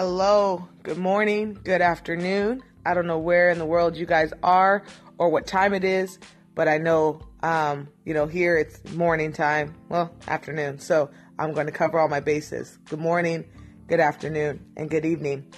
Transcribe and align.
Hello, 0.00 0.68
good 0.84 0.96
morning, 0.96 1.58
good 1.64 1.82
afternoon. 1.82 2.62
I 2.86 2.94
don't 2.94 3.08
know 3.08 3.18
where 3.18 3.50
in 3.50 3.58
the 3.58 3.66
world 3.66 3.96
you 3.96 4.06
guys 4.06 4.32
are 4.44 4.84
or 5.18 5.28
what 5.28 5.44
time 5.44 5.74
it 5.74 5.82
is, 5.82 6.20
but 6.54 6.68
I 6.68 6.78
know, 6.78 7.20
um, 7.42 7.88
you 8.04 8.14
know, 8.14 8.28
here 8.28 8.56
it's 8.56 8.92
morning 8.92 9.32
time, 9.32 9.74
well, 9.88 10.14
afternoon. 10.28 10.78
So 10.78 11.10
I'm 11.36 11.52
going 11.52 11.66
to 11.66 11.72
cover 11.72 11.98
all 11.98 12.06
my 12.06 12.20
bases. 12.20 12.78
Good 12.84 13.00
morning, 13.00 13.44
good 13.88 13.98
afternoon, 13.98 14.64
and 14.76 14.88
good 14.88 15.04
evening. 15.04 15.52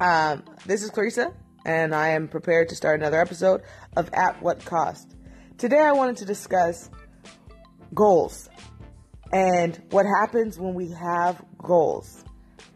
Um, 0.00 0.42
this 0.66 0.82
is 0.82 0.90
Clarissa, 0.90 1.32
and 1.64 1.94
I 1.94 2.08
am 2.08 2.26
prepared 2.26 2.70
to 2.70 2.74
start 2.74 2.98
another 2.98 3.20
episode 3.20 3.62
of 3.96 4.10
At 4.14 4.42
What 4.42 4.64
Cost. 4.64 5.14
Today 5.58 5.78
I 5.78 5.92
wanted 5.92 6.16
to 6.16 6.24
discuss 6.24 6.90
goals 7.94 8.50
and 9.32 9.80
what 9.90 10.06
happens 10.06 10.58
when 10.58 10.74
we 10.74 10.90
have 10.90 11.40
goals. 11.58 12.24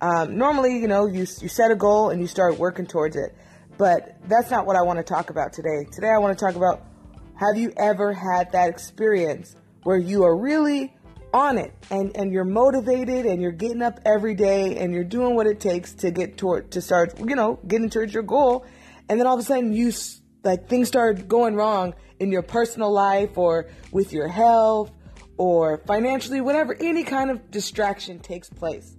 Um, 0.00 0.36
normally, 0.36 0.78
you 0.78 0.88
know, 0.88 1.06
you, 1.06 1.20
you 1.20 1.48
set 1.48 1.70
a 1.70 1.76
goal 1.76 2.10
and 2.10 2.20
you 2.20 2.26
start 2.26 2.58
working 2.58 2.86
towards 2.86 3.16
it. 3.16 3.34
But 3.76 4.16
that's 4.28 4.50
not 4.50 4.66
what 4.66 4.76
I 4.76 4.82
want 4.82 4.98
to 4.98 5.02
talk 5.02 5.30
about 5.30 5.52
today. 5.52 5.86
Today, 5.90 6.10
I 6.10 6.18
want 6.18 6.38
to 6.38 6.44
talk 6.44 6.54
about 6.54 6.86
have 7.36 7.56
you 7.56 7.72
ever 7.76 8.12
had 8.12 8.52
that 8.52 8.70
experience 8.70 9.56
where 9.82 9.96
you 9.96 10.22
are 10.24 10.36
really 10.36 10.94
on 11.32 11.58
it 11.58 11.74
and, 11.90 12.16
and 12.16 12.32
you're 12.32 12.44
motivated 12.44 13.26
and 13.26 13.42
you're 13.42 13.50
getting 13.50 13.82
up 13.82 13.98
every 14.06 14.34
day 14.34 14.78
and 14.78 14.94
you're 14.94 15.02
doing 15.02 15.34
what 15.34 15.48
it 15.48 15.58
takes 15.58 15.92
to 15.92 16.12
get 16.12 16.38
toward, 16.38 16.70
to 16.70 16.80
start, 16.80 17.18
you 17.18 17.34
know, 17.34 17.58
getting 17.66 17.90
towards 17.90 18.14
your 18.14 18.22
goal. 18.22 18.64
And 19.08 19.18
then 19.18 19.26
all 19.26 19.34
of 19.34 19.40
a 19.40 19.42
sudden 19.42 19.72
you, 19.72 19.92
like, 20.44 20.68
things 20.68 20.86
start 20.86 21.26
going 21.26 21.56
wrong 21.56 21.94
in 22.20 22.30
your 22.30 22.42
personal 22.42 22.92
life 22.92 23.36
or 23.36 23.66
with 23.90 24.12
your 24.12 24.28
health 24.28 24.92
or 25.36 25.78
financially, 25.78 26.40
whatever, 26.40 26.76
any 26.78 27.02
kind 27.02 27.30
of 27.30 27.50
distraction 27.50 28.20
takes 28.20 28.48
place. 28.48 28.96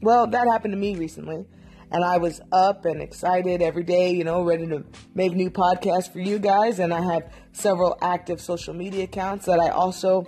Well, 0.00 0.26
that 0.28 0.46
happened 0.46 0.72
to 0.72 0.78
me 0.78 0.96
recently. 0.96 1.46
And 1.90 2.04
I 2.04 2.18
was 2.18 2.40
up 2.52 2.84
and 2.84 3.00
excited 3.00 3.62
every 3.62 3.82
day, 3.82 4.12
you 4.12 4.22
know, 4.22 4.42
ready 4.42 4.66
to 4.66 4.84
make 5.14 5.32
new 5.32 5.50
podcasts 5.50 6.12
for 6.12 6.20
you 6.20 6.38
guys. 6.38 6.78
And 6.78 6.92
I 6.92 7.00
have 7.00 7.32
several 7.52 7.96
active 8.02 8.40
social 8.40 8.74
media 8.74 9.04
accounts 9.04 9.46
that 9.46 9.58
I 9.58 9.70
also 9.70 10.26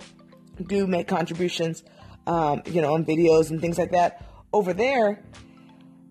do 0.67 0.87
make 0.87 1.07
contributions, 1.07 1.83
um, 2.25 2.63
you 2.65 2.81
know, 2.81 2.95
on 2.95 3.05
videos 3.05 3.51
and 3.51 3.61
things 3.61 3.77
like 3.77 3.91
that 3.91 4.25
over 4.51 4.73
there. 4.73 5.23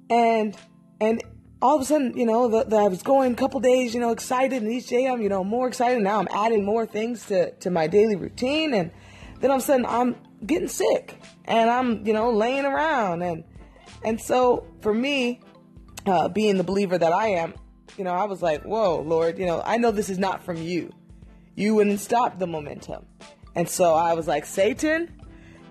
And, 0.09 0.57
and 1.01 1.23
all 1.61 1.77
of 1.77 1.83
a 1.83 1.85
sudden, 1.85 2.17
you 2.17 2.27
know, 2.27 2.49
the, 2.49 2.65
the, 2.65 2.77
I 2.77 2.89
was 2.89 3.03
going 3.03 3.33
a 3.33 3.37
couple 3.37 3.59
days, 3.61 3.93
you 3.93 4.01
know, 4.01 4.13
excited, 4.13 4.63
and 4.63 4.73
each 4.73 4.87
day 4.87 5.07
I'm, 5.09 5.21
you 5.21 5.29
know, 5.29 5.45
more 5.45 5.69
excited. 5.69 6.03
Now 6.03 6.19
I'm 6.21 6.29
adding 6.31 6.65
more 6.65 6.87
things 6.87 7.27
to, 7.27 7.51
to 7.57 7.71
my 7.71 7.87
daily 7.87 8.17
routine, 8.17 8.73
and 8.73 8.91
then 9.41 9.51
all 9.51 9.57
of 9.57 9.63
a 9.63 9.67
sudden 9.67 9.87
I'm 9.87 10.17
getting 10.45 10.69
sick, 10.69 11.21
and 11.45 11.71
I'm, 11.71 12.07
you 12.07 12.13
know, 12.13 12.31
laying 12.31 12.65
around, 12.65 13.23
and 13.23 13.45
and 14.05 14.21
so 14.21 14.67
for 14.81 14.95
me, 14.95 15.41
uh, 16.07 16.29
being 16.29 16.57
the 16.57 16.65
believer 16.65 16.97
that 16.97 17.13
I 17.13 17.29
am, 17.29 17.55
you 17.97 18.05
know, 18.05 18.13
I 18.13 18.25
was 18.25 18.43
like, 18.43 18.63
whoa, 18.63 19.01
Lord, 19.01 19.39
you 19.39 19.47
know, 19.47 19.63
I 19.65 19.77
know 19.77 19.91
this 19.91 20.11
is 20.11 20.19
not 20.19 20.45
from 20.45 20.57
you. 20.57 20.93
You 21.55 21.75
wouldn't 21.75 22.01
stop 22.01 22.39
the 22.39 22.47
momentum. 22.47 23.05
And 23.55 23.69
so 23.69 23.95
I 23.95 24.15
was 24.15 24.27
like, 24.27 24.47
Satan, 24.47 25.11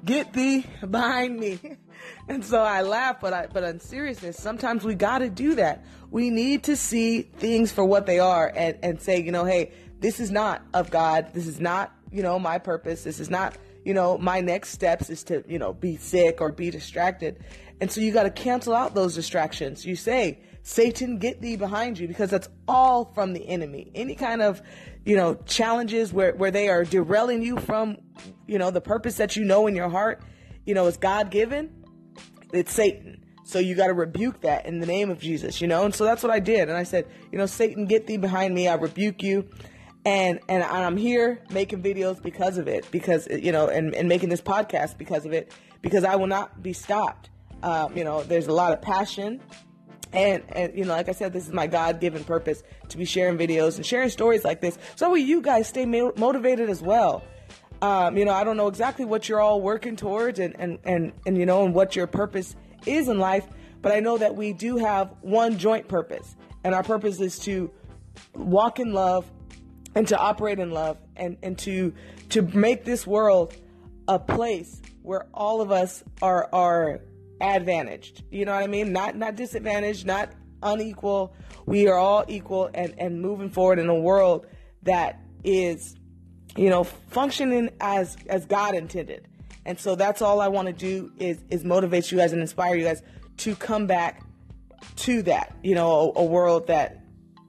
get 0.06 0.34
thee 0.34 0.66
behind 0.90 1.40
me. 1.40 1.60
and 2.28 2.44
so 2.44 2.62
I 2.62 2.82
laugh, 2.82 3.20
but 3.22 3.34
I, 3.34 3.48
but 3.48 3.64
in 3.64 3.80
seriousness, 3.80 4.38
sometimes 4.38 4.84
we 4.84 4.96
got 4.96 5.20
to 5.20 5.30
do 5.30 5.56
that. 5.56 5.84
We 6.12 6.30
need 6.30 6.64
to 6.64 6.76
see 6.76 7.22
things 7.22 7.72
for 7.72 7.86
what 7.86 8.06
they 8.06 8.20
are 8.20 8.52
and, 8.56 8.78
and 8.84 9.02
say, 9.02 9.22
you 9.22 9.32
know, 9.32 9.46
hey, 9.46 9.72
this 10.00 10.20
is 10.20 10.32
not 10.32 10.64
of 10.74 10.92
God. 10.92 11.32
This 11.34 11.48
is 11.48 11.60
not, 11.60 11.94
you 12.12 12.22
know, 12.22 12.38
my 12.40 12.58
purpose. 12.58 13.04
This 13.04 13.20
is 13.20 13.30
not, 13.30 13.58
you 13.90 13.96
know, 13.96 14.20
my 14.20 14.40
next 14.40 14.70
steps 14.70 15.10
is 15.10 15.24
to, 15.24 15.44
you 15.48 15.58
know, 15.58 15.74
be 15.74 15.98
sick 15.98 16.42
or 16.42 16.52
be 16.52 16.70
distracted. 16.70 17.44
And 17.82 17.92
so 17.92 18.02
you 18.02 18.12
got 18.12 18.22
to 18.22 18.30
cancel 18.30 18.76
out 18.76 18.94
those 18.94 19.16
distractions. 19.16 19.84
You 19.84 19.96
say, 19.96 20.42
Satan, 20.62 21.18
get 21.18 21.42
thee 21.42 21.56
behind 21.56 21.98
you 21.98 22.08
because 22.08 22.30
that's 22.30 22.50
all 22.68 23.06
from 23.16 23.34
the 23.34 23.50
enemy. 23.50 23.90
Any 23.96 24.14
kind 24.14 24.44
of, 24.44 24.62
you 25.06 25.16
know, 25.16 25.34
challenges 25.48 26.14
where, 26.14 26.36
where 26.36 26.52
they 26.52 26.70
are 26.70 26.84
derailing 26.84 27.42
you 27.42 27.58
from, 27.58 27.98
you 28.46 28.60
know, 28.60 28.70
the 28.70 28.80
purpose 28.80 29.18
that 29.18 29.36
you 29.36 29.44
know 29.44 29.66
in 29.66 29.76
your 29.76 29.90
heart, 29.90 30.22
you 30.68 30.76
know, 30.76 30.86
is 30.86 30.98
God 30.98 31.32
given, 31.32 31.74
it's 32.54 32.72
Satan. 32.72 33.26
So 33.44 33.58
you 33.58 33.74
got 33.74 33.88
to 33.88 33.96
rebuke 33.96 34.42
that 34.42 34.68
in 34.68 34.82
the 34.82 34.86
name 34.86 35.10
of 35.10 35.18
Jesus, 35.18 35.62
you 35.62 35.68
know? 35.68 35.84
And 35.84 35.96
so 35.96 36.04
that's 36.04 36.22
what 36.22 36.32
I 36.32 36.40
did. 36.40 36.70
And 36.70 36.78
I 36.78 36.84
said, 36.84 37.08
you 37.32 37.40
know, 37.40 37.48
Satan, 37.48 37.88
get 37.88 38.06
thee 38.06 38.18
behind 38.18 38.54
me. 38.54 38.68
I 38.68 38.76
rebuke 38.76 39.24
you. 39.24 39.50
And, 40.10 40.40
and 40.48 40.64
I'm 40.64 40.98
here 40.98 41.40
making 41.52 41.84
videos 41.84 42.20
because 42.20 42.58
of 42.58 42.68
it, 42.68 42.90
because, 42.90 43.28
you 43.30 43.52
know, 43.52 43.68
and, 43.68 43.94
and 43.94 44.10
making 44.10 44.30
this 44.30 44.42
podcast 44.42 44.98
because 44.98 45.24
of 45.24 45.34
it, 45.34 45.52
because 45.84 46.04
I 46.04 46.16
will 46.16 46.26
not 46.26 46.64
be 46.64 46.74
stopped. 46.74 47.30
Um, 47.62 47.96
you 47.96 48.04
know, 48.04 48.24
there's 48.24 48.48
a 48.48 48.52
lot 48.52 48.74
of 48.74 48.82
passion. 48.82 49.40
And, 50.12 50.42
and, 50.50 50.76
you 50.76 50.84
know, 50.84 50.94
like 50.94 51.10
I 51.10 51.12
said, 51.12 51.32
this 51.32 51.46
is 51.46 51.54
my 51.54 51.68
God 51.68 52.00
given 52.00 52.24
purpose 52.24 52.64
to 52.88 52.98
be 52.98 53.06
sharing 53.06 53.38
videos 53.38 53.76
and 53.76 53.86
sharing 53.86 54.10
stories 54.10 54.44
like 54.44 54.62
this. 54.62 54.80
So 54.96 55.14
you 55.14 55.42
guys 55.42 55.68
stay 55.68 55.86
mo- 55.86 56.14
motivated 56.16 56.72
as 56.72 56.82
well. 56.82 57.24
Um, 57.84 58.18
you 58.18 58.26
know, 58.26 58.34
I 58.34 58.44
don't 58.44 58.58
know 58.58 58.68
exactly 58.68 59.06
what 59.06 59.30
you're 59.30 59.40
all 59.40 59.62
working 59.62 59.96
towards 59.96 60.40
and, 60.40 60.56
and, 60.58 60.80
and, 60.86 61.14
and, 61.28 61.38
you 61.38 61.46
know, 61.46 61.66
and 61.66 61.76
what 61.76 61.96
your 61.96 62.08
purpose 62.08 62.56
is 62.88 63.10
in 63.10 63.20
life, 63.20 63.46
but 63.84 63.92
I 63.92 64.00
know 64.00 64.18
that 64.18 64.36
we 64.36 64.54
do 64.54 64.78
have 64.78 65.14
one 65.22 65.60
joint 65.60 65.88
purpose. 65.88 66.36
And 66.64 66.74
our 66.74 66.82
purpose 66.82 67.22
is 67.22 67.38
to 67.42 67.70
walk 68.34 68.80
in 68.80 68.92
love 68.92 69.32
and 69.96 70.08
to 70.08 70.18
operate 70.18 70.60
in 70.60 70.72
love 70.72 70.98
and, 71.16 71.38
and 71.42 71.58
to, 71.60 71.94
to 72.30 72.42
make 72.42 72.86
this 72.86 73.06
world 73.08 73.56
a 74.08 74.20
place 74.20 74.82
where 75.04 75.28
all 75.34 75.62
of 75.62 75.72
us 75.72 76.04
are, 76.22 76.50
are 76.54 77.02
advantaged. 77.42 78.24
You 78.32 78.46
know 78.46 78.54
what 78.54 78.64
I 78.64 78.68
mean? 78.68 78.92
Not 78.92 79.16
not 79.16 79.36
disadvantaged, 79.36 80.06
not 80.06 80.32
unequal. 80.62 81.34
We 81.66 81.88
are 81.88 81.98
all 81.98 82.26
equal 82.28 82.70
and, 82.74 82.94
and 82.98 83.22
moving 83.22 83.50
forward 83.50 83.80
in 83.80 83.90
a 83.90 83.96
world 83.96 84.48
that 84.84 85.20
is, 85.44 85.96
you 86.56 86.70
know, 86.70 86.84
functioning 86.84 87.70
as 87.80 88.18
as 88.28 88.46
God 88.46 88.76
intended. 88.76 89.28
And 89.66 89.80
so 89.80 89.96
that's 89.96 90.22
all 90.22 90.42
I 90.42 90.48
want 90.48 90.68
to 90.68 90.74
do 90.74 91.12
is 91.18 91.40
is 91.50 91.64
motivate 91.64 92.12
you 92.12 92.18
guys 92.18 92.34
and 92.34 92.42
inspire 92.42 92.76
you 92.76 92.84
guys 92.84 93.02
to 93.38 93.56
come 93.56 93.88
back 93.88 94.24
to 94.98 95.22
that, 95.24 95.56
you 95.64 95.76
know, 95.76 96.14
a, 96.16 96.20
a 96.20 96.24
world 96.24 96.68
that 96.68 96.99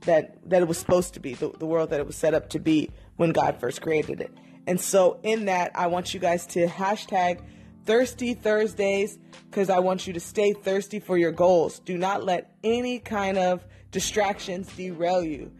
that 0.03 0.37
that 0.49 0.62
it 0.62 0.69
was 0.69 0.78
supposed 0.78 1.15
to 1.15 1.21
be, 1.21 1.34
the, 1.34 1.50
the 1.59 1.66
world 1.66 1.91
that 1.91 2.00
it 2.00 2.06
was 2.06 2.16
set 2.16 2.34
up 2.34 2.50
to 2.50 2.59
be 2.59 2.91
when 3.16 3.33
God 3.33 3.61
first 3.61 3.83
created 3.83 4.21
it. 4.21 4.33
And 4.66 4.81
so 4.81 5.19
in 5.22 5.47
that, 5.47 5.72
I 5.75 5.88
want 5.88 6.15
you 6.15 6.21
guys 6.21 6.47
to 6.49 6.66
hashtag 6.66 7.41
Thirsty 7.84 8.34
Thursdays 8.34 9.19
because 9.50 9.69
I 9.71 9.81
want 9.81 10.06
you 10.06 10.12
to 10.12 10.21
stay 10.21 10.53
thirsty 10.53 11.00
for 11.00 11.19
your 11.19 11.33
goals. 11.33 11.81
Do 11.81 11.99
not 11.99 12.25
let 12.25 12.55
any 12.62 12.99
kind 13.00 13.37
of 13.37 13.65
distractions 13.91 14.72
derail 14.77 15.25
you. 15.25 15.50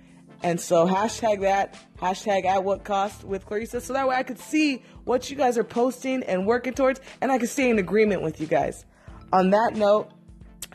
And 0.43 0.59
so 0.59 0.87
hashtag 0.87 1.41
that, 1.41 1.77
hashtag 1.99 2.47
at 2.47 2.65
what 2.65 2.85
cost 2.85 3.25
with 3.25 3.45
Clarissa, 3.45 3.81
so 3.81 3.93
that 3.93 4.09
way 4.09 4.17
I 4.17 4.23
could 4.23 4.39
see 4.39 4.83
what 5.05 5.31
you 5.31 5.37
guys 5.37 5.59
are 5.59 5.65
posting 5.65 6.23
and 6.23 6.47
working 6.47 6.73
towards, 6.73 7.01
and 7.21 7.31
I 7.31 7.39
can 7.39 7.47
stay 7.47 7.69
in 7.69 7.79
agreement 7.79 8.23
with 8.23 8.41
you 8.41 8.47
guys. 8.47 8.87
On 9.33 9.51
that 9.51 9.75
note, 9.75 10.11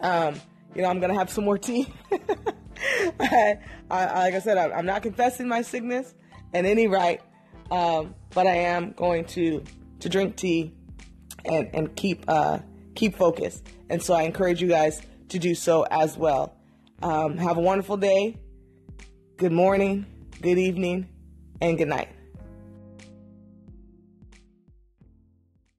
um, 0.01 0.35
you 0.75 0.83
know, 0.83 0.89
I'm 0.89 0.99
gonna 0.99 1.15
have 1.15 1.29
some 1.29 1.45
more 1.45 1.57
tea. 1.57 1.87
I, 3.19 3.59
I, 3.89 4.05
like 4.25 4.33
I 4.35 4.39
said, 4.39 4.57
I, 4.57 4.77
am 4.77 4.85
not 4.85 5.03
confessing 5.03 5.47
my 5.47 5.61
sickness 5.61 6.13
in 6.53 6.65
any 6.65 6.87
right, 6.87 7.21
um, 7.71 8.15
but 8.33 8.47
I 8.47 8.55
am 8.55 8.91
going 8.91 9.25
to 9.25 9.63
to 9.99 10.09
drink 10.09 10.35
tea 10.35 10.73
and 11.45 11.69
and 11.73 11.95
keep 11.95 12.25
uh, 12.27 12.59
keep 12.95 13.15
focused. 13.15 13.67
And 13.89 14.01
so 14.01 14.13
I 14.13 14.23
encourage 14.23 14.61
you 14.61 14.67
guys 14.67 15.01
to 15.29 15.39
do 15.39 15.55
so 15.55 15.85
as 15.89 16.17
well. 16.17 16.55
Um, 17.01 17.37
have 17.37 17.57
a 17.57 17.61
wonderful 17.61 17.97
day. 17.97 18.37
Good 19.37 19.51
morning, 19.51 20.05
good 20.41 20.57
evening, 20.57 21.09
and 21.61 21.77
good 21.77 21.89
night. 21.89 22.14